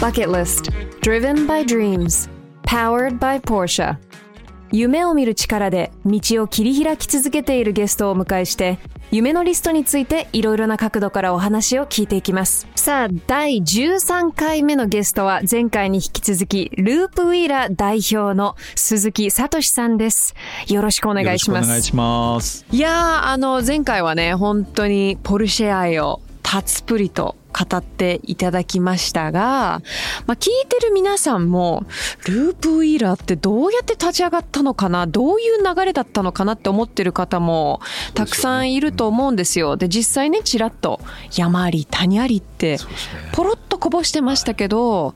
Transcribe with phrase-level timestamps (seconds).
[0.00, 2.30] バケットリスト Driven by Dreams.
[2.62, 3.98] Powered by Porsche.
[4.72, 8.78] 夢を見る力で道を切り開き続けているゲストをお迎えして
[9.10, 12.66] 夢のリストについていろいろな角度からお話を聞いていきます。
[12.76, 20.34] さあ第13回目のゲストは前回に引き続きループウィーラー代表の鈴木聡さんです。
[20.68, 21.68] よろしくお願いします。
[21.68, 22.64] よろしくお願いします。
[22.72, 29.82] いやーあの前回はね本当にポルシェ愛をたっぷりと語っていただきましたが、
[30.26, 31.86] まあ、聞いてる皆さんも
[32.26, 35.06] ループウィーラーってどうやって立ち上がったのかな？
[35.06, 37.80] どういう流れだったのかなって思ってる方も
[38.14, 39.76] たくさんいると思うんですよ。
[39.76, 41.00] で実際ねちらっと
[41.36, 42.78] 山あり谷ありって
[43.32, 45.14] ポロッとこぼしてましたけど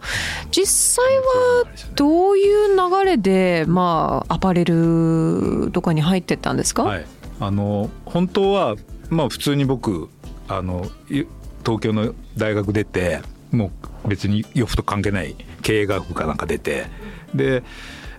[0.53, 7.07] 実際はどういう流れで、まあ、アパレルとかに入ってったんですか、はい。
[7.41, 8.77] あの本当は
[9.11, 10.09] まあ普通に僕
[10.49, 11.25] あのい
[11.65, 13.71] 東京の大学出ても
[14.05, 16.87] う別に洋服と関係ない経営学部かなんか出て
[17.35, 17.63] で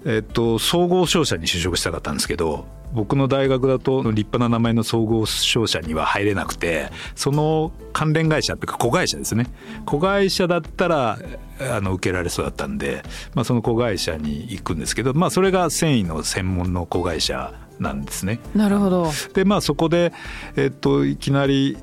[0.06, 2.74] えっと総合商社に就職したかったんですけど。
[2.94, 9.48] 僕の大学だと立派な名前の総合商社には入れなくてその関連会社っていうか子会社ですね
[9.86, 11.20] 子会社だったら
[11.60, 18.40] あの受けられそうだったんで、まあ、その子会社に行くんですけど、まあ、それが繊維の専門の子会社なんですね。
[18.56, 19.12] なるほど。
[19.34, 20.14] でまあそこで、
[20.56, 21.78] えっと、いきなり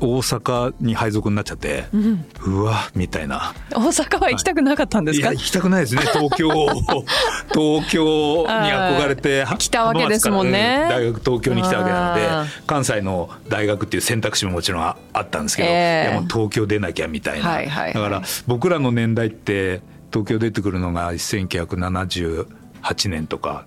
[0.00, 1.84] 大阪に配属になっちゃって、
[2.44, 3.54] うわみたいな。
[3.70, 6.02] 大阪は行きたくなかったんですか、いや行きたくないですね。
[6.02, 6.48] 東京
[7.54, 10.86] 東京に憧れて来たわけですもんね。
[10.88, 12.14] 大学東京に来たわけなの
[12.44, 16.10] で関西の大学っていう選択肢ももちろんああったんですけど、ええ。
[16.10, 17.94] いやもう東京出なきゃみたいな、はいはいはい。
[17.94, 19.80] だから僕らの年代って
[20.12, 22.46] 東京出てくるのが1978
[23.08, 23.64] 年とか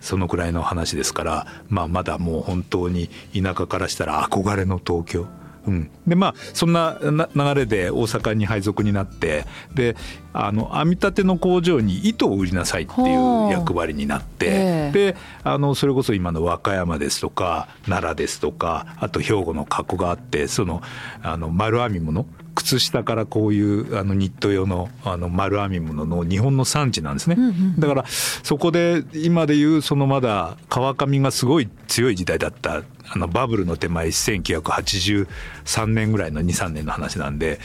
[0.00, 5.26] そのくらいの話ですから、まあ、まだもう本当に田舎からしたら憧れの東京。
[5.66, 9.44] うん、でまあそんなな流れで大阪に配属になって
[9.74, 9.96] で
[10.32, 14.50] あの編み立ての工場に糸を売りなさいっていう役割になって、え
[14.88, 14.92] え。
[14.92, 20.82] であのそれこそ今の和歌山ですとか奈良ですとかあと兵庫の加古があってその
[21.22, 27.36] あの丸編み物靴下からこういうあのニット用のあの丸編み物の日本の産地なんですね、
[27.78, 37.58] だからそこで今でいうそのまだ川上がすごい強い時代だったあのバブルの手前1983年ぐらいの23年の話なんで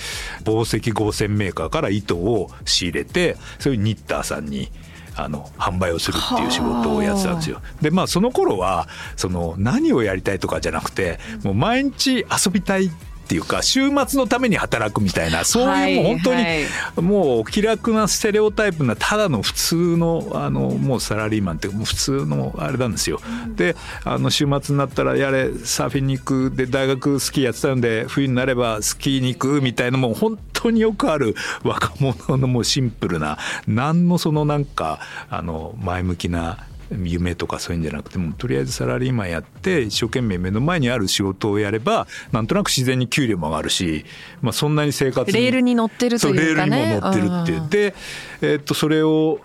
[0.44, 4.70] 紡績合成メーカーから糸を仕入れてそういうニッターさんに
[5.18, 7.62] あの販売をするっていう仕事をやってたんですよ。
[7.82, 16.66] でまあその頃はその何をやりたいとかじゃなくてもう毎日遊びたいっていうか週末のために働くみたいなそういうもう本当にはい
[17.02, 23.20] もう気楽なステレオタイプなただの普通のあのもうサラリーマンってもう普通のあれなんですよ。
[23.56, 33.38] であの週末になったらやれサーフィンに行くで大学スキーやってたんで冬になればスキーに行くみたいなもう本当によくある若者のもうシンプルな
[33.68, 35.00] 何のそのなんか
[35.30, 44.06] あの前向きな夢とかそういうんじゃなくてもうとりあえずサラリーマンやって一生懸命目の前にある仕事をやればなんとなく自然に給料も上がるし、
[44.42, 47.00] まあ、そんなに生活にレールに乗ってるというかね。
[47.02, 47.70] そうレールにも乗ってるっていううん。
[47.70, 47.96] で、
[48.42, 49.40] えっとそれを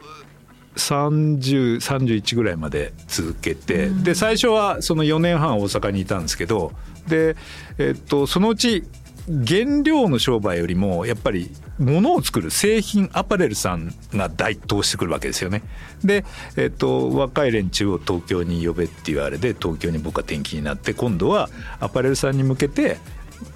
[0.76, 6.72] 3031ぐらいまで続けて、で最初はその4年半大阪にいたんですけど
[7.08, 7.36] で、
[7.78, 8.84] えっとそのうち
[9.30, 15.62] 原料の商売よりもやっぱり物を作る製品アパレルさんが台頭してくるわけですよね。
[16.04, 16.24] で、
[16.56, 21.48] えっと若い連中を東京に呼べっていうあれで東京に僕は転勤になって今度は
[21.78, 22.98] アパレルさんに向けて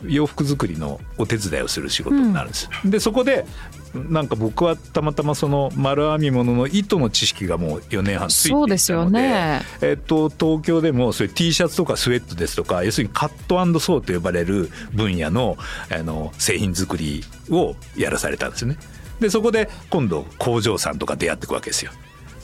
[0.07, 3.47] 洋服作りのお手伝いをする仕事になるんです、うん、でそこで
[3.95, 15.57] なんか僕はたまたまその丸編み物の糸の知識がもう4年半ついていたのでそうですよね、えっと、東京でもそういう T シャツとかスウェットですとか要するにカットソーと呼ばれる分野の
[15.91, 18.77] あの製品作りをやらされたんですね。
[19.21, 21.93] でそこで今度工場さんとか出会っていくわけですよ。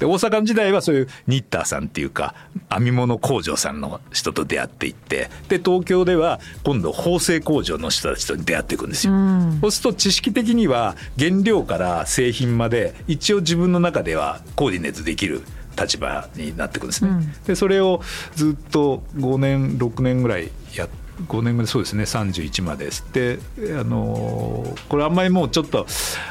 [0.01, 2.35] で大阪時代はそういうニッターさんっていうか
[2.71, 15.43] 編み物工場さんの人と出会っていってで東京では今度縫製工場の人たちと出会っていくんですよ、うん、そうすると知識的には原料から製品まで一応自分の中ではコーディネートできる
[15.79, 18.01] 立場になっていくんですね、うん、でそれを
[18.35, 23.39] ずっと5年6年ぐらいやって5年ぐらいそうですね31までで
[23.79, 25.87] あのこれあんまりもうちょっと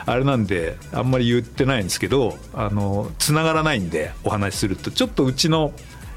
[0.06, 5.74] あれなんであんまり言ってないんですけどあのつながらないんでお話しするとちょっとうちの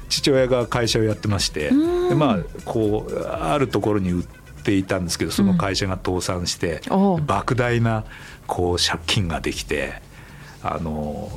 [0.09, 4.25] 父親が会社をやってましてでまあこうあるところに売っ
[4.63, 6.93] ていたんですけどその会社が倒産して、う。
[6.93, 8.03] ん、莫大な
[8.47, 10.01] こう借金ができて
[10.61, 11.29] あの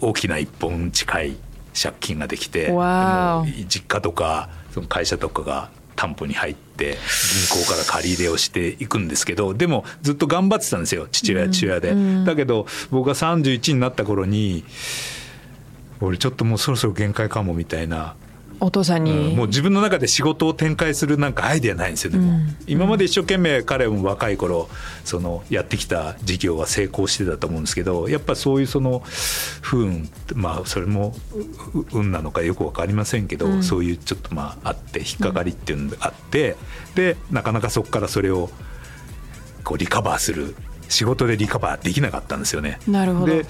[0.00, 1.36] 大きな一本近い
[1.80, 2.72] 借金ができて
[3.68, 6.96] 実家とかその会社とかが担保に入って
[7.50, 11.92] 銀行から借り入れをしていくんですけどでもずっと頑張ってたんですよ父親父親で、
[12.24, 14.62] だけど僕が31になった頃に
[16.00, 18.14] 俺ちょっともうそろそろ限界かもみたいな
[18.60, 24.68] お父さんに、うん、もう自分の中で仕事を展開するなんかアイデアないんですよでも、うん、今まで一生懸命彼も若い頃
[25.04, 29.00] そのやってきた事業は成功してたと思うんですけどやっぱそういうその
[29.62, 31.14] 不運まあそれも
[31.92, 36.56] 運なのかよく分かりませんけど、うん、そういうちょっとまああって引っかかりっていうのがあって、
[36.94, 38.50] でなかなかそこからそれを
[39.64, 40.54] こうリカバーする
[40.88, 42.78] 仕事でリカバーできなかったんですよね。
[42.88, 43.26] なるほど。
[43.26, 43.44] で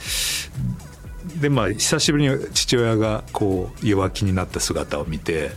[1.40, 5.50] でまあ久しぶりに父親がこう弱気になった姿を見て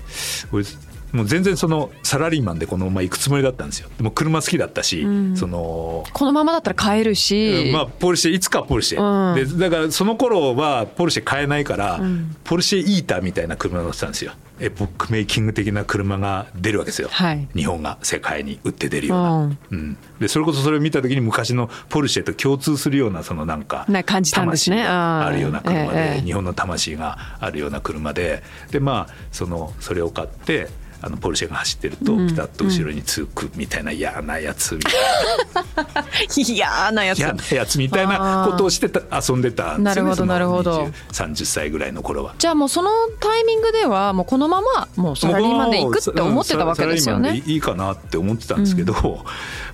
[1.14, 3.90] もう全然そのサラリーマンでこのまま行くつもりだったんですよ。
[3.98, 19.98] でも車好きだったし、うん、そのこのままだったら買えるし、まあ、ポルシェいつかポルシェ、うん、でだからその頃はポルシェ買えないから、うん、ポルシェイーターみたいな車乗ってたんですよエポックメイキング的な車が出るわけですよ、はい、日本が世界に売って出るような、うん。
[20.20, 24.84] でそれこそそれを見た時に昔のポルシェと共通するようなそのなんか感じたんですね。
[24.84, 28.44] あるような車で、日本の魂があるような車で。
[28.70, 30.68] でまあそのそれを買って
[31.04, 36.06] あのポルシェが走ってるとピタッと後ろにつくみたいな嫌なやつみたいな。
[36.38, 37.20] 嫌なやつ。
[37.20, 40.92] 嫌なやつみたいなことをしてた遊んでたんですよねなるほどなるほど。
[41.12, 42.36] 30歳ぐらいの頃は。
[42.38, 42.90] じゃあもうその
[43.20, 47.42] タイミングではもうこのままもうサラリーマンで行くって思ってたわけですよね。
[47.46, 49.26] いいかなって思ってたんですけど、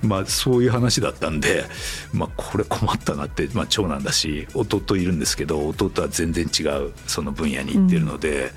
[0.01, 1.65] うん、まあそういう話だったんで
[2.13, 8.49] まあこれ困ったなって、まあ、長男だし弟いるんですけど弟は全然違うその分野に行ってるので、うん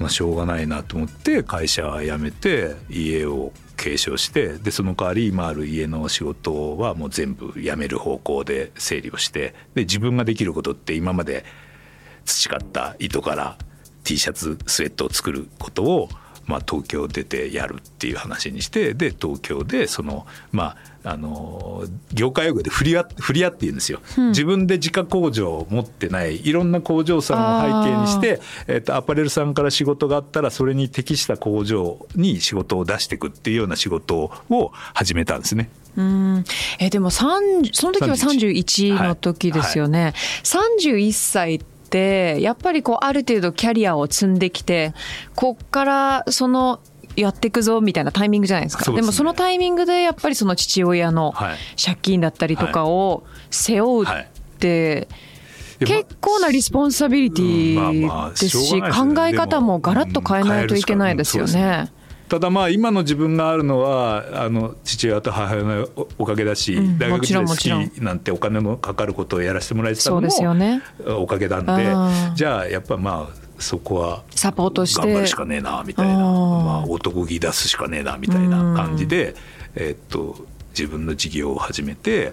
[0.00, 11.44] まあ、しょうがないなと思って会社は辞めて家を継承してでその代わり今ある家の仕事はもう全部辞める方向で整理をしてで自分ができることって今まで
[12.24, 13.58] 培った糸から
[14.02, 16.08] T シャツスウェットを作ることを
[16.50, 35.70] まあ、東京出てやるっていう話にしてで東京でそのまああの業界用語でフリアフリアっていうんですよ、うん、自分で自家工場を持ってないいろんな工場さんを背景にして、えーと、アパレルさんから仕事があったらそれに適した工場に仕事を出していくっていうような仕事を始めたんですね。
[35.96, 36.44] うん。
[36.78, 39.98] えでもその時は31の時ですよね。
[39.98, 40.10] はい。
[40.10, 40.14] はい、
[41.08, 44.94] 31歳ってやっぱりこうある程度キャリアを積んできて
[45.34, 46.80] こっからその
[47.16, 48.84] やっていくぞみたいなタイミングじゃないですか。
[48.84, 54.26] で、ね,、もそのタイミングでやっぱりその父親の借金だったりとかを背負うっ
[54.58, 55.08] て、
[55.80, 61.90] 結構なリスポンサビリティですし、考え方もガラッと変えないといけないですよね。
[62.30, 70.28] ただまあ今の自分があるのはあの父親と母親のおかげだし、うん、大学時代スキーなんてお金のかかることをやらせてもらえてたのも
[71.18, 75.00] おかげなんでじゃあやっぱまあそこはサポートして。
[75.00, 76.14] 頑張るしかねえなみたいな。
[76.14, 79.34] まあ男気出すしかねえなみたいな感じで、
[79.74, 80.36] えっと
[80.70, 82.32] 自分の事業を始めて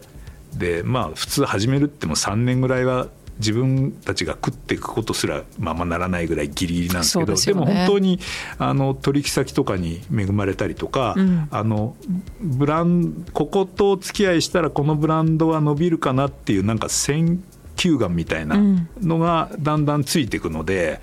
[0.53, 3.07] でまあ普通始めるっても3年ぐらいは
[3.39, 8.19] 自分たちが食っていくことすらままならないぐらいギリギリなんですけどで、ね,、も本当に
[8.57, 11.95] あの取引先とかに恵まれたりとか、うん、あの
[12.39, 17.43] ブランこことお付き合いしたらこのブランドは伸びるかなっていうなんか選
[17.75, 18.57] 球眼みたいな
[19.01, 20.99] のがだんだんついていくので、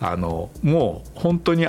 [0.00, 1.66] うん、あのもう本当に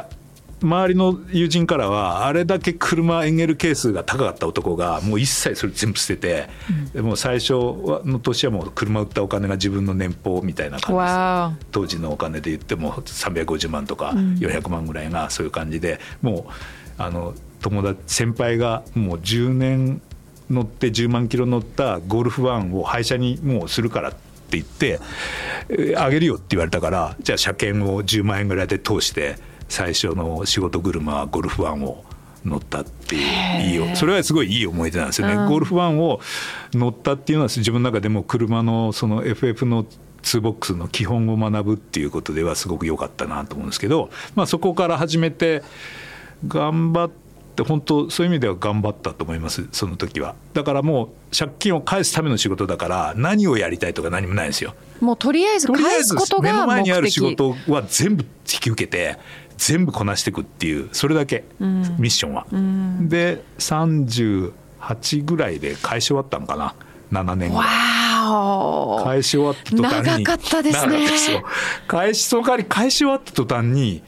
[0.61, 6.49] 周りの友人からはあれだけ車エンゲル係数が高かった男がもう一切それ全部捨てて、
[6.95, 11.71] うん、もう最初の年はもう車売ったお金が自分の年俸みたいな感じです。
[11.71, 20.01] 当時のお金で言っても350万とか400万ぐらいがそういう感じでもうあの友達先輩がもう10年
[20.49, 24.19] 乗って10万キロ乗ったゴルフワンを廃車にもうするからって
[24.51, 24.99] 言って
[25.97, 29.37] あげるよって言われたからじゃあ車検を10万円ぐらいで通して
[29.71, 32.03] 最初の仕事車はゴルフワンを
[32.43, 36.19] 乗ったっていういいよそれはすごいいい思い出なんですよね、うん、ゴルフワンを
[36.73, 39.85] 乗ったっていうのは自分の中でも車のその FF の
[40.23, 45.63] 2ボックスの基本を学ぶっていうことではすごく良かったなと思うんですけど、まあ、そこから始めて
[46.47, 47.09] 頑張っ
[47.55, 50.35] て本当そういう意味では頑張ったと思いますその時は。
[50.53, 54.73] だからもう借金を返すための仕事だから何をやりたいとか何もないんですよ。
[54.99, 59.17] もうとりあえず返すことが目の前にある仕事は全部引き受けて
[59.61, 66.73] 全部こなしていくっていうそれだけ、うん、ミッションは、うん、で38ぐらいで返し終わったのかな
[67.11, 67.67] ？7年ぐらい
[69.03, 70.23] 返し終わった途端に。
[70.23, 71.07] 長かったですね。
[71.87, 74.01] 返しその代わり返し終わった途端に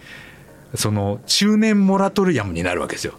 [0.74, 3.14] その中年モラトリアムになるわけですよ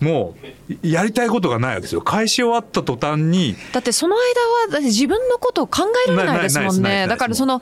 [0.00, 0.36] も
[0.70, 2.02] うやりたいことがないわけですよ。
[2.02, 4.16] 返し終わった途端にだってその
[4.70, 7.06] 間は自分のことを考えられないですもんね。
[7.08, 7.60] だからその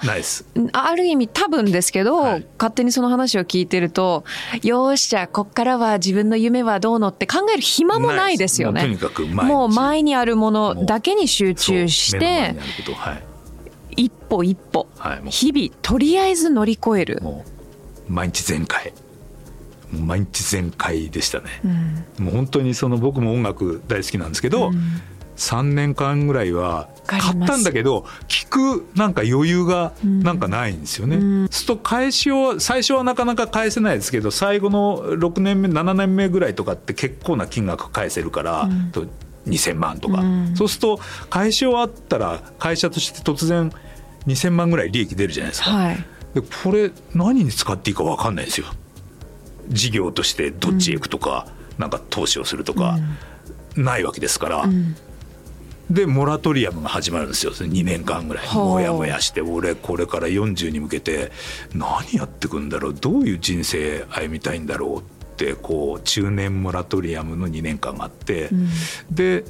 [0.73, 4.25] ある意味多分ですけど、はい、勝手にその話を聞いてると
[4.63, 8.83] よしじゃあこっからは自分の夢はどうのって考える暇もないですよね。
[8.83, 12.55] とにかくもう前にあるものだけに集中して、
[12.95, 17.23] はい、一歩一歩、はい、日々とりあえず乗り越える。
[18.09, 18.93] 毎日全開
[19.93, 21.45] 毎日全開でしたね、
[22.19, 24.75] うん、もう本当にその僕も音楽大好きなんですけど、うん、
[25.37, 31.17] 3年間ぐらいは買ったんだけど聞くなんか余裕がなんかないんですよね。
[31.17, 38.91] うん、すると返しを最初はなかなか返せないですけど最後の6年目7年目ぐらいとかって結構な金額返せるから、うん、
[39.47, 41.01] 2,000万とか、うん、そうすると
[41.31, 43.71] 返し終わったら会社として突然
[44.27, 45.71] 2,000万ぐらい利益出るじゃないですか。
[45.71, 48.67] はい、でこれ何に使っていいか分かんないですよ。
[49.69, 51.47] 事業としてどっちへ行くとか、
[51.77, 52.99] うん、なんか投資をするとか、
[53.77, 54.63] ないわけですから。
[54.63, 54.97] うん。
[55.89, 57.53] でモラトリアムが始まるんですよ。
[57.53, 58.55] 2年間ぐらい。
[58.55, 61.31] もやもやして俺これから40に向けて
[61.75, 62.95] 何やってくんだろう？
[62.95, 65.03] どういう人生歩みたいんだろうっ
[65.37, 68.69] てこう中年モラトリアムの2年間があって、うん、
[69.13, 69.45] で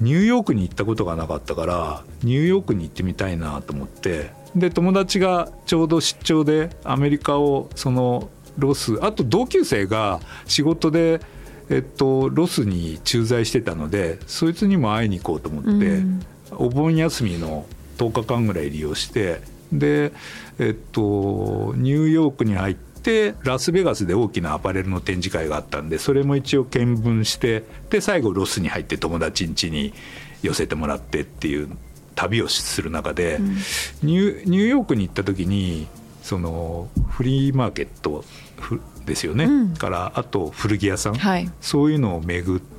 [0.00, 8.98] ニューヨークに行ったことがなかったからニューヨークに行ってみたいなと思ってで友達がちょうど出張でアメリカをそのロス。
[9.02, 11.20] あと同級生が仕事で、
[11.68, 16.22] えっと、ロスに駐在してたのでそいつにも会いに行こうと思って、うん、
[16.52, 17.66] お盆休みの
[17.98, 19.40] 10日間ぐらい利用して
[19.72, 20.12] で、
[20.58, 29.92] えっと、ニューヨークに入ってラスベガスで大きなアパレルの展示会があったんでそれも一応見聞してで最後ロスに入って友達ん家に
[30.42, 31.68] 寄せてもらってっていう
[32.14, 33.54] 旅をする中で、うん、
[34.02, 35.86] ニューヨークに行った時に
[36.26, 38.24] そのフリーマーケット
[39.04, 42.75] ですよね、うん、からあと古着屋さん、はい、そういうのを巡って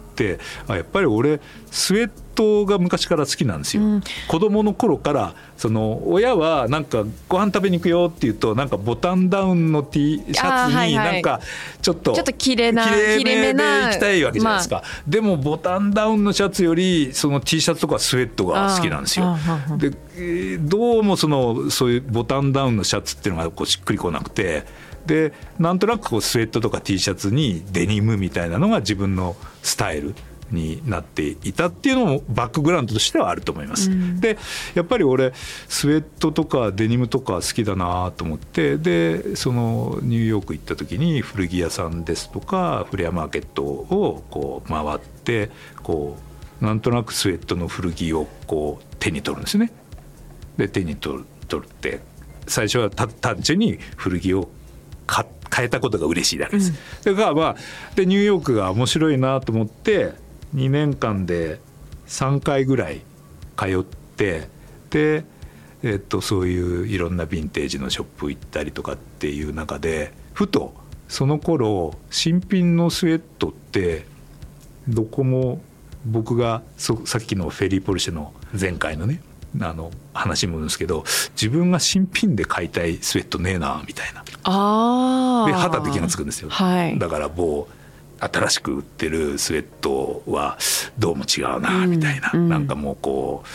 [0.68, 1.40] あやっぱり俺
[1.72, 11.42] スウェットが昔から好きなんですよ、うん、子供の頃からその親はなんかご飯食べに行くよって言うとなんかボタンダウンの T シャツになんか
[11.82, 19.36] ちょっとちょっと綺麗な綺麗めで行きたいわけじゃないですか、まあ、でもボタンダウンのシャツよりその T シャツとかスウェットが好きなんですよ。
[19.78, 24.66] でどうもそのそういうボタンダウンのシャツっていうのがこうしっくりこなくて
[25.08, 30.14] でなんとなくこうスウェットとか T シャツにデニムみたいなのが自分のスタイル
[30.52, 33.92] になっていたっていうのもバックグラウンドとしてはあると思います。
[33.92, 34.38] うん、で
[34.76, 35.34] やっぱり俺
[35.68, 45.50] スウェットとかデニムとか好きだなと思ってでそのニューヨーク行った時に古着屋さんですとかフレアマーケットをこう回って
[45.84, 46.18] こ
[46.62, 49.72] うなんとなくスウェットの古着をこう手に取るんですね。
[50.58, 52.02] で手に取る取って
[52.48, 54.50] 最初は単純に古着を
[55.08, 56.74] 変えたことが嬉しいだけです。
[57.06, 57.56] うん、だからまあ
[57.96, 60.14] でニューヨークが面白いなと思って
[60.56, 61.60] 2年間で
[62.08, 63.02] 3回ぐらい
[63.58, 64.50] 通って
[64.90, 65.26] で、
[65.84, 70.74] えっと、そういういろんなヴィンテージのショップ行ったりとかっていう中でふと
[71.08, 74.06] その頃新品のスウェットって
[74.88, 75.62] どこも
[76.06, 79.22] 僕がさっきのフェリーポルシェの前回のね
[79.62, 84.24] あの話もですけど自分が新品で買いたいスウェットねえなみたいな。
[84.44, 87.68] あで肌で気が付くんですよ、はい、だから某
[88.20, 90.58] 新しく売ってるスウェットは
[90.98, 93.48] どうも違うなみたいな、うん、なんかもうこう、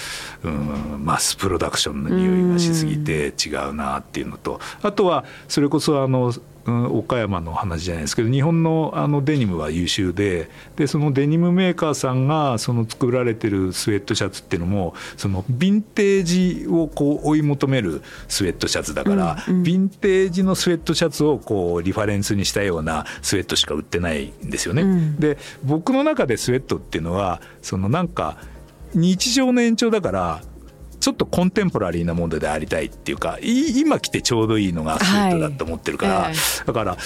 [0.45, 6.33] うん、マスプロダクションの匂いがしすぎて違うなっていうのとあとはそれこそあの
[6.65, 19.63] うん岡山の話じゃないですけど日本のあのデニムは優秀ででそのデニムメーカーさんがその作られてるスウェットシャツっていうのもそのヴィンテージをこう追い求めるスウェットシャツだから、うんうん。
[19.63, 24.83] ヴィンテージのスウェットシャツをこうリファレンスにしたようなスウェットしか売ってないんですよね。
[24.83, 25.17] うん。
[25.19, 28.37] で僕の中でスウェットっていうのはそのなんか
[28.95, 30.43] 日常の延長だから
[31.03, 36.33] ちょっとコンテンポラリーなものでありたいっていうかい今着てちょうどいいのがスウェットだと思ってるから、はい。
[36.33, 36.97] えだから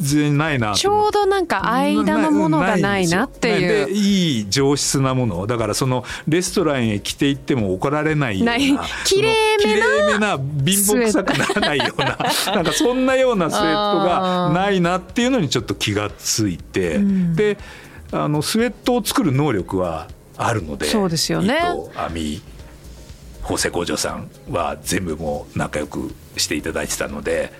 [0.00, 3.86] 全然ないなちょうどなんか間のものがないなってないう。
[3.86, 5.46] でいい上質なもの。
[5.46, 8.62] だからそのレストランへ着て行っても怒られないようなない。
[9.04, 12.18] 綺麗めなその綺麗めな貧乏臭くならないような
[12.54, 17.36] なんかそんなようなスウェットがないなっていうのにちょっと気がついて、うん。
[17.36, 17.58] で
[18.10, 22.42] あのスウェットを作る能力はあるのでそうですよね糸編み
[23.42, 27.52] 縫製工場さんは全部もう仲良くしていただいてたので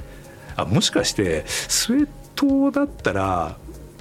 [0.57, 3.57] あもしかしてスウェットだったら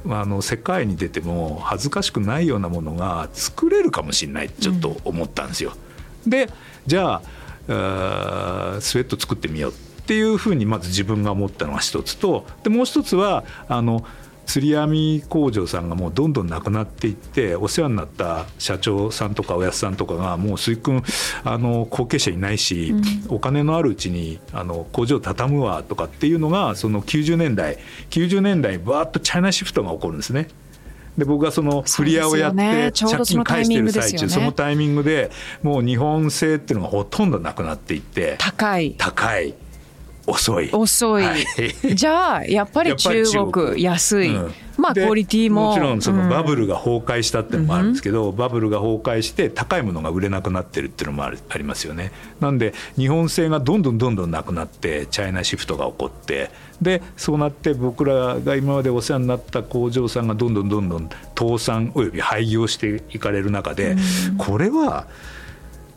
[0.10, 5.74] あの世界に出ても恥ずかしくないようなものが作れるかもしれないちょっと思ったんですよ。
[6.28, 6.50] で
[6.86, 7.22] じゃあ
[8.82, 9.76] スウェット作ってみようっ
[10.06, 14.06] ていうふうにまず自分が思ったのが一つとでもう一つはあの
[14.46, 21.02] 釣り網工場さんがもうどんどんなくなっていってお世話になった社長さんとかおやすさんとかがもう水君
[21.44, 22.94] あの後継者いないし、
[23.30, 27.78] お金のあるうちにあの工場畳むわとかっていうのがその90年代
[28.10, 30.48] 90年代にバーッとチャイナシフトが起こるんですね。
[31.18, 35.30] で僕がそのフリアをやって借金返してる最中そのタイミングで
[35.62, 38.96] もう日本製っていうのがほとんどなくなっていって高い。
[38.98, 39.54] 高い
[40.26, 40.70] 遅い。
[40.72, 41.46] 遅い、はい。
[41.96, 43.84] じゃあやっぱり中国国。
[43.84, 44.48] 安い、うん。
[44.48, 45.70] でまあクオリティも。
[45.70, 52.12] もちろんそのバブル、ルが崩壊したっていうのもあるんですけど、バブルが崩壊して高いものが売れなくなってるっていうのもあるありますよね。
[52.40, 56.50] なんで日本製がどんどんどんどんなくなってチャイナシフトが起こって
[56.82, 63.96] でそうなって僕らが今までお世話になった工場さんがどんどんどんどん倒産および廃業していかれる中で、
[64.38, 65.08] これは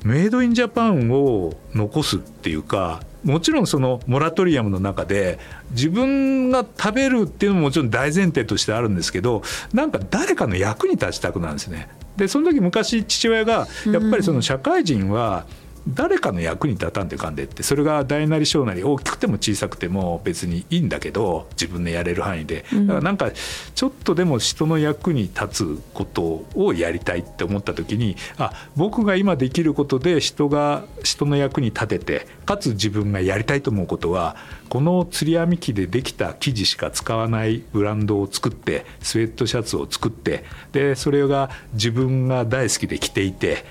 [0.04, 5.40] メイドインジャパンを残すっていうかもちろんそのモラトリアムの中で
[5.73, 9.42] 自分が食べるっていうのももちろん大前提としてあるんですけど
[9.73, 11.88] なんか誰かの役に立ちたくなるんですね。
[12.16, 15.45] でその時昔父親がやっぱりその社会人は
[15.88, 22.64] 誰かの役に立たんでかんでってそれが大なり小なり大きくても小さくても別にいいんだけど自分でやれる範囲で。
[22.72, 23.30] だからなんか
[23.74, 34.36] ちょっとでも人の役に立つことをやりたいって思った時にあ僕が今できることで人が人の役に立ててかつ自分がやりたいと思うことは
[34.68, 43.64] この釣り網機でできた生地しか使わないブランドを作ってスウェットシャツを作ってでそれが自分が大好きで着ていてで、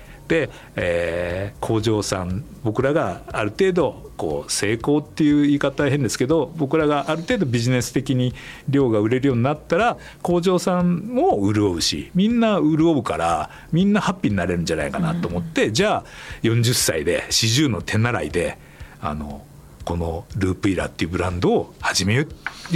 [0.76, 8.34] えー工場さん僕らがある程度こう成功っていう言い方は変ですけど僕らがある程度ビジネス的に
[8.70, 16.04] 量が売れるようになったら工場さんも潤うしみんな潤うからみんなハッピーになれるんじゃないかなと思って、じゃあ
[16.44, 18.58] 40歳で40の手習いで
[19.02, 19.44] あの
[19.86, 22.24] このループイラーっていうブランドを始めよ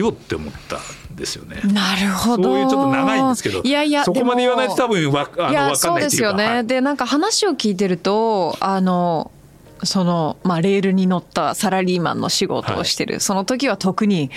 [0.10, 0.78] うって思った
[1.12, 1.60] んですよね。
[1.74, 2.44] なるほど。
[2.44, 6.28] そういうちょっと長いんですけどいやいやそこまで言わないと多分分わあのいやわかんそうないっていうか。
[6.28, 6.68] ですよね、はい。
[6.68, 9.32] でなんか話を聞いてるとあの
[9.84, 14.30] その、まあ、レールに乗ったサラリーマンの仕事をしてる、その時は特に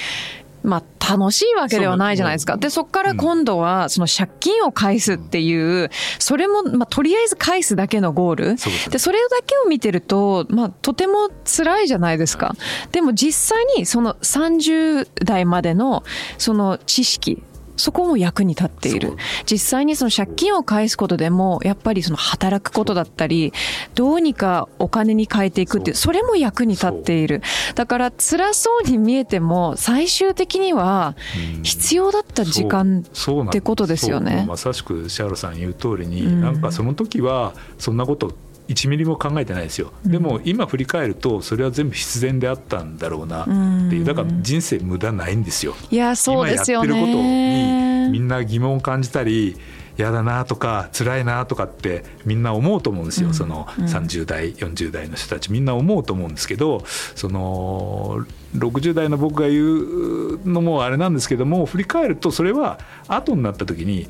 [0.62, 2.56] まあ、楽しいわけではないじゃないですか。
[2.56, 8.56] で、そこから今度は、その借金を返すっていう、それも、まあ、とりあえず返すだけのゴール。
[8.90, 12.54] で、それだけを見てると、まあ、とても辛いじゃないですか。
[12.92, 16.04] でも実際に、その30代までの、
[16.38, 17.42] その知識、
[17.76, 19.16] そこも役に立っている。
[19.50, 23.52] 実際にその借金を返すことでも、やっぱりその働くことだったり、
[23.94, 27.42] どうにかお金に変えていくっていう、それも役に立っている。
[27.74, 31.16] だから辛そうに見えても、最終的には
[31.62, 34.44] 必要だった時間ってことですよね。
[34.46, 36.40] まさしくシャーロさん言う通りに、うん。
[36.40, 38.32] なんかその時はそんなこと
[38.68, 43.42] 1ミリも考えてないですよ、でも今振り返るとそれは全部必然であったんだろうな。
[43.42, 43.50] って
[43.96, 45.74] いうだから人生無駄ないんですよ。
[45.90, 48.24] いや、そうですよ今やってることにみね。
[48.24, 49.56] んな疑問を感じたり
[49.98, 55.52] 嫌だなとか辛いなとかってみんな思うと思うんですよ、その30代40代の人たち。
[55.52, 56.82] みんな思うと思うんですけど
[57.14, 58.24] その
[58.56, 64.08] 60代の僕が言うのもあれなんですけども振り返るとそれは後になった時に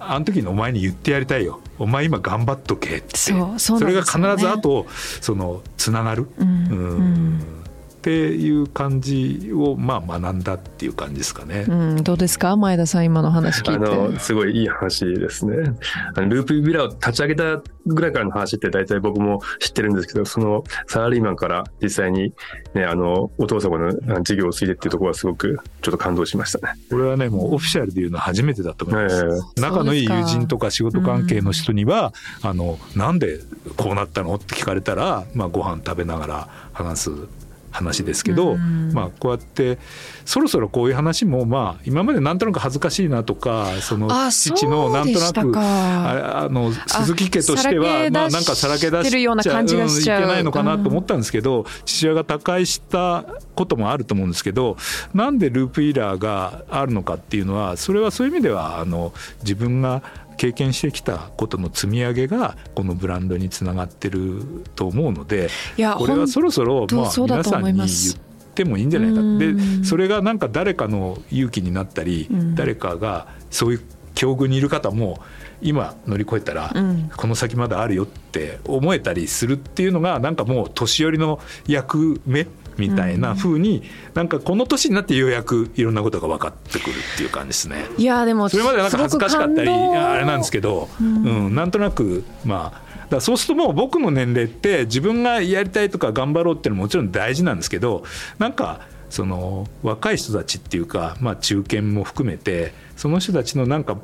[0.00, 1.60] あの時にお前に言ってやりたいよ。
[1.78, 3.16] お前今頑張っとけって。
[3.16, 4.86] そうそうなんれが必ず後
[5.20, 6.28] そのつながる。
[6.38, 6.48] うん。
[6.48, 7.58] うん
[8.08, 11.66] っていう感じをまあ学んだっていう感じですかね。
[11.68, 12.56] うん、どうですか？
[12.56, 13.84] 前田さん今の話聞いて。
[13.84, 15.74] あのすごいいい話ですね。
[16.14, 22.32] あのループビラを立ち上げたぐらいからの話って大体僕も知ってるんですけど、そのサラリーマンから実際に
[22.72, 26.80] ねあのお父様の事業を継いでっていうところはすごくちょっと感動しましたね。
[26.88, 29.16] これはねもうオフィシャルで言うのは初めてだと思います。
[29.16, 33.40] えー、仲のいい友人とか仕事関係の人には、うん、あのなんで
[33.76, 34.34] こうなったの？
[34.36, 37.10] って聞かれたら、まあご飯食べながら話す
[37.78, 39.78] 話ですけど、まあ、こうやって
[40.24, 49.68] そろそろこういう話も、まあ、今までなんとなく恥ずかしいなとかその父のなんとなくあの鈴木家としてはまあ、なんかさらけ出しちゃう、うん、
[50.00, 54.76] いけないのかなと思ったんですけど、父親が他界したこともあると思うんですけど
[55.14, 59.12] なんでループイラーがあるのかっていうのはそれはそういう意味ではあの
[59.42, 60.02] 自分が
[60.38, 64.40] 経験してきたことの積み上げがこのブランドにつながってる
[64.74, 65.50] と思うので
[65.98, 68.16] これはそろそろまあ皆さんに言っ
[68.54, 73.82] てもいいんじゃないかでそれがなんか誰かの勇気になったり誰かがそういう
[74.14, 75.20] 境遇にいる方も
[75.60, 76.72] 今乗り越えたら
[77.16, 82.46] この先まだあるよって思えたりするっていうのがなんかもう年寄りの役目
[82.78, 83.82] みたいな風に、
[84.14, 87.86] なんかこの年になってようやくいろんなことが分かってくるっていう感じですね。
[87.96, 98.04] いやでもそれまでなんか恥ずかしかったりあれなんですけど、うん、うん、なんとなくまあだそうするともう僕の年齢って自分がやりたいとか頑張ろうっていうのももちろん大事なんですけど
[98.38, 103.96] なんかその若い人たちっていうか、まあ、中堅も含めてその人たちのなんか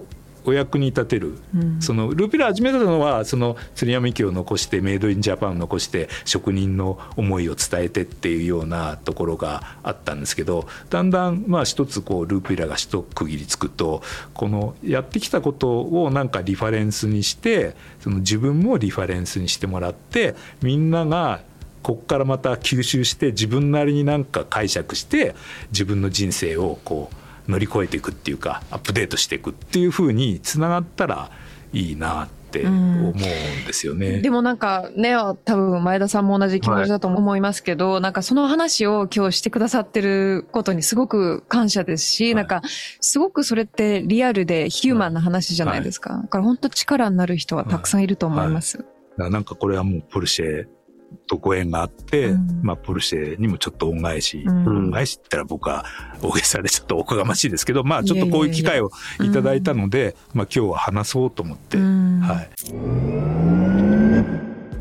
[0.44, 14.02] お役に立てる、うん、そのルーピラ始めたのはその鶴山家を残してメイドインジャパンを残して職人の思いを伝えてっていうようなところがあったんですけどだんだんまあ一つこうルーピラが一区切りつくと
[14.34, 21.40] このやってきたことをなんかリファレンスにしてその自分もリファレンスにしてもらってみんなが
[21.82, 25.34] こっからまた吸収して自分なりになんか解釈して
[25.70, 31.30] 自分の人生をこう乗り越えていくっていうかアップデートしていくっていうふうにつながったら
[31.72, 42.62] いいなって思うんですよね、うん、でもなんかね多分前田さんも同じ気持ちだと思いますけど、はい、なんかその話を今日してくださってることにすごく感謝ですし、はい、なんか
[43.00, 48.84] すごくそれってリアルでヒューマンな話じゃないですか、はい、だから本当力になる人はたくさんいると思います、
[49.16, 50.66] なんかこれはもうポルシェ
[51.14, 55.84] とご縁があって、うん、まあ、ポルシェにもちょっと恩返し、うん、恩返しって言ったら僕は
[56.22, 58.90] 大げさでちょっとおこがましいですけど、まあ、ちょっとこういう機会を
[59.22, 62.50] いただいたので、まあ、今日は話そうと思って、はい。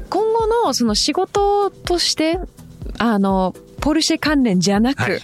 [0.09, 2.39] 今後のその仕事として、
[2.97, 5.21] あの、ポルシェ関連じゃなく、はい。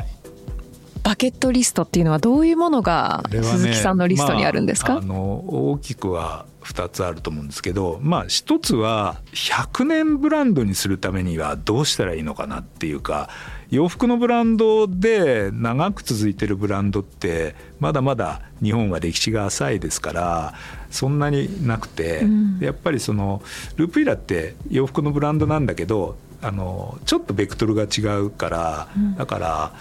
[1.03, 13.29] バケットリストっていうのはどういうものが鈴木さんのリストにあるんですか、ねまあ、あの大きくは2つあると思うんですけどまあ一つは100年ブランドにするためにはどうしたらいいのかなっていうか
[13.69, 20.53] 洋服のブランドで長く続いてるブランドってまだまだ日本は歴史が浅いですから
[20.89, 23.41] そんなになくて、うん、やっぱりその
[23.75, 29.73] ループイラって洋服のブランドなんだけどあのちょっとベクトルが違うから、うん、だから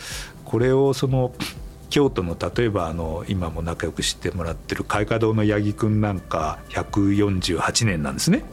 [0.44, 1.32] これをその
[1.90, 8.44] 京都の例えばあの今も仲良く知ってもらってる開花堂の八木くんなんか148年なんですね。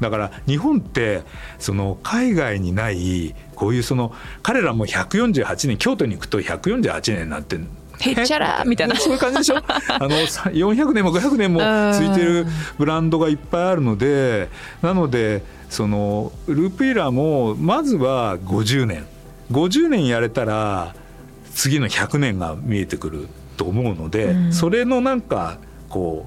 [0.00, 1.22] だから日本って
[1.58, 7.58] その海外にないこういうその彼らも148年京都に行くと148年なんて
[8.00, 8.96] へっちゃらみたいな。
[8.96, 9.56] そういう感じでしょ？
[9.62, 9.62] あ
[10.00, 11.60] の400年も500年も
[11.92, 12.46] ついてる
[12.78, 14.48] ブランドがいっぱいあるので
[14.82, 19.04] なのでそのループイラーもまずは50年。
[19.50, 20.92] 50年やれたら
[21.56, 26.26] 次の100年が見えてくると思うので、うん、それのなんかこ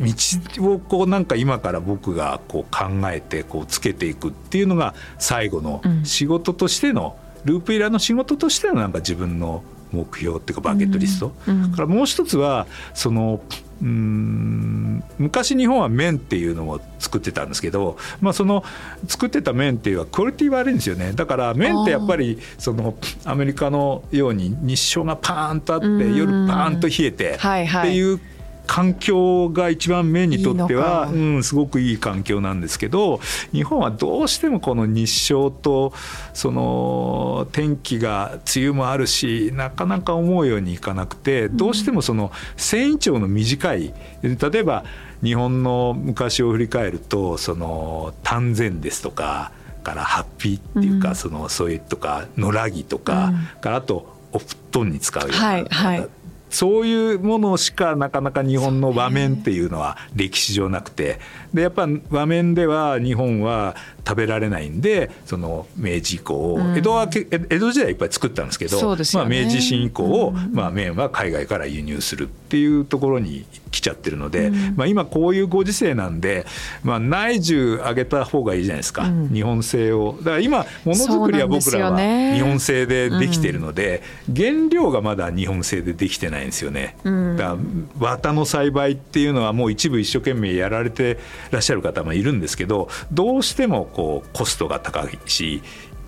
[0.00, 11.64] う道をこうなんか今から僕がこう考えてこうつけていくっていうのが最後の仕事としての、ループイラーの仕事としてのなんか自分の目標っていうかバケットリスト、うん。
[11.64, 13.40] うん、からもう一つはその
[13.82, 18.64] うん昔日本は麺っていうのを作ってたんですけど、まあ、その
[19.08, 21.12] 作ってた麺っていうのはクオリティ悪いんですよね。
[21.12, 28.20] だから麺ってやっぱりそのアメリカのように日照がパーンとあって夜パーンと冷えてっていう
[28.66, 33.20] 環境が一番目にとってはうん、すごくいい環境なんですけど
[33.52, 35.92] 日本はどうしてもこの日照と
[36.32, 44.84] その天気が梅雨もあるしなかなか思うようにいかなくてどうしてもその繊維長の短い例えば
[45.22, 56.08] 日本の昔を振り返るとその丹前ですとかからハッピーっていうか、うん、そのそういうとか野良着とか、うん、からあとお布団に使うような、はいはい、
[56.52, 61.18] そういうものしかなかなか日本の和麺っていうのは歴史上なくて。
[61.52, 76.46] でやっぱ和麺では日本は食べられないんでその明治以降、うん、江戸は江戸時代いっぱい作ったんですけど、ね、まあ、明治維新以降、うん、まあ、麺は海外から輸入するっていうところに来ちゃってるので、うん、まあ、今こういうご時世なんで、
[76.84, 80.16] まあ、内需上げた方がいいじゃないですか、日本製を。
[80.18, 84.02] だから今ものづくりは僕らは日本製でできてるので、
[84.34, 87.56] 原料がまだ日本製でできてないんですよね、だから
[87.98, 91.18] 綿の栽培っていうのはもう一部一生懸命やられて
[91.50, 95.62] らっしゃる方もいるんですけどどうしてもこうコストが高いし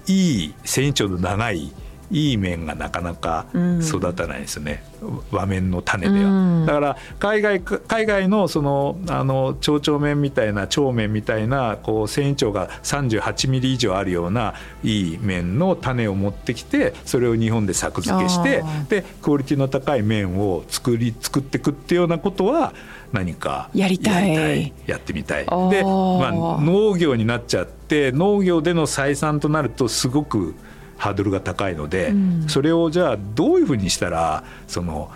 [0.07, 1.73] いい繊維長の長い
[2.11, 3.47] いい面がなかなか
[3.83, 22.73] 育たないですよね、うん、和面の種では、うん、だから海外海外のそのあの長々麺みたいな長麺みたいなこう繊維長が38ミリ以上あるようないい麺の種を持ってきてそれを日本で作付けしてでクオリティの高い麺を作り作っていくっていうようなことは
[23.15, 24.73] 何かやりたい。
[24.87, 25.45] やってみたい。
[25.45, 25.51] で、
[25.85, 30.57] まあ、農業になっちゃって農業での採算となるとすごく
[30.97, 35.11] ハードルが高いので、うん、それをじゃあどういうふうにしたらその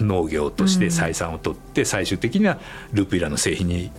[0.00, 2.58] 農業として採算を取って最終的には
[2.92, 3.90] ループイラの製品に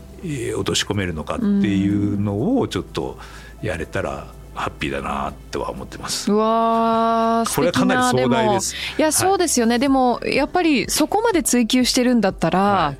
[0.56, 3.18] 落とし込めるのかっていうのをちょっと
[3.62, 6.32] やれたらハッピーだなとは思ってます。
[6.32, 8.76] うわこれはかなり壮大です。
[8.98, 9.80] いや、そうですよね。
[9.80, 12.96] でもやっぱりそこまで追求してるんだったら、は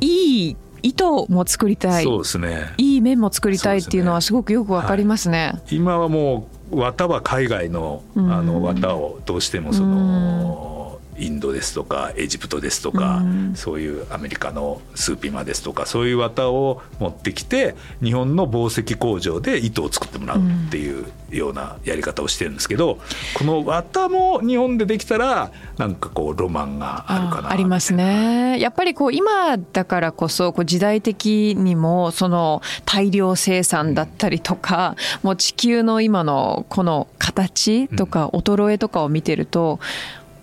[0.00, 2.04] い、いい糸も作りたい。
[2.04, 2.72] そうですね。
[2.76, 5.52] いい面も作りたいっていうのはすごくよくわかりますね。
[5.54, 10.77] はい、今はもう綿は海外のあの綿をどうしてもその。
[11.18, 22.98] インドですとかエジプトですとか、うん、そういうアメリカのスーピマですとかそういう綿を持ってきて日本の紡績工場で糸を作ってもらうっていうようなやり方をしてるんですけど、
[23.36, 28.58] この綿も日本でできたらなんかこうロマンがあるかなありますね。
[28.58, 39.80] やっぱりこう今だからこそこう時代的にもその大量生産だったりとか、うん、もう地球の今のこの形とか衰えとかを見てると、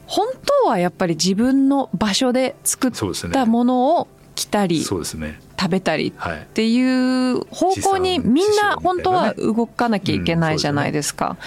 [0.07, 0.27] 本
[0.63, 2.91] 当はやっぱり自分の場所で作っ
[3.31, 11.37] たものを着たり、そうですね、食べたりっていう方向にみんな本当は動かなきゃいけないじゃないですか。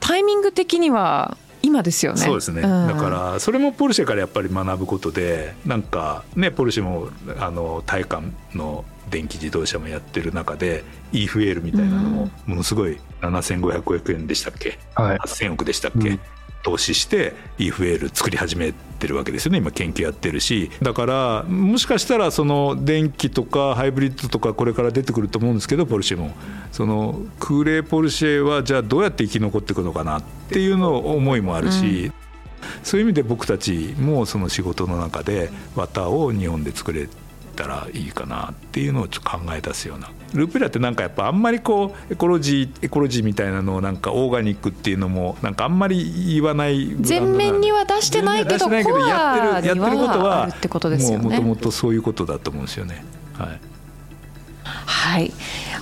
[0.00, 2.18] タイミング的には今ですよね。
[2.18, 2.62] そうですね。
[2.62, 16.20] うん、だからそれもポルシェからやっぱり学ぶことで、なんかねポルシェもあの体感の電気自動車もやってる中で EFL みたいなのもものすごい7500億円でしたっけ、はい、8000億でしたっけ、うん、
[16.62, 20.70] 投資して EFL 作り始めてるわけですよね今研究やってるし。
[20.82, 26.34] だからもしかしたらその電気とかハイブリッドとかこれから出てくると思うんですけどポルシェも。
[26.72, 32.12] その空冷ポルシェはじゃあどうやって生き残っていくのかなっていうの思いもあるし、うん、
[32.82, 37.08] そういう意味で僕たちもその仕事の中で綿を日本で作れ
[37.58, 40.10] たらいいかなっていうのをちょっと考え出すような。
[40.32, 50.48] ループラってなんかやっぱあんまりこうエコロジーエコロジーみたいなのをなんかオーガニックっていうのもなんかあんまり言わない全面には出してないけどやってるやってることは
[51.18, 53.04] もともとそういうことだと思うんですよね。
[53.32, 53.60] はい、
[54.64, 55.32] はい、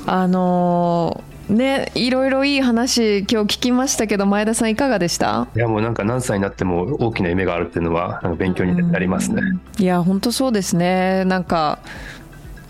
[0.07, 5.47] あのーね、いろいろいい話今日聞きましたけど前田さんいかがでした？
[5.55, 9.43] いやもうなんか何歳になっても大きな夢があるっていうのはなんか勉強になりますね。
[9.79, 11.79] いや本当そうですねなんか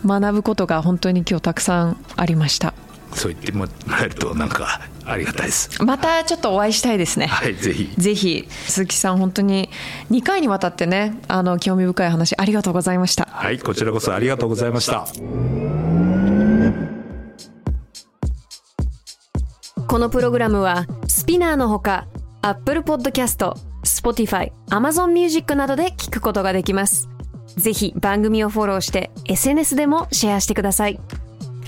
[0.05, 2.75] 学ぶことが本当に今日たくさんありました。
[3.15, 5.83] そう言ってもらえるとなんかありがたいです。
[5.83, 7.29] またちょっとお会いしたいですね。
[7.29, 7.95] はい、ぜひ。
[7.97, 9.71] ぜひ鈴木さん本当に
[10.11, 13.27] 2回にわたってねあの興味深い話ありがとうございました。
[13.31, 15.07] はい、こちらこそありがとうございました。
[19.97, 22.07] このプログラムはスピナーのほか
[22.43, 27.09] Apple Podcast、Spotify、Amazon Music などで聞くことができます。
[27.57, 31.01] ぜひ番組をフォローして SNS でもシェアしてください。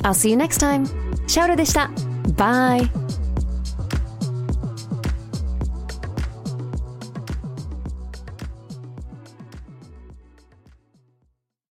[0.02, 0.86] I'll see you next time.
[1.26, 1.90] シャウルでした。
[2.36, 3.07] Bye!